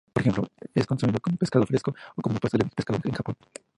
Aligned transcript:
Por 0.13 0.21
ejemplo, 0.23 0.47
es 0.73 0.87
consumido 0.87 1.19
como 1.21 1.37
pescado 1.37 1.63
fresco 1.67 1.93
o 2.15 2.21
como 2.23 2.39
pasteles 2.39 2.67
de 2.69 2.75
pescado 2.75 2.99
en 3.05 3.11
Japón. 3.13 3.35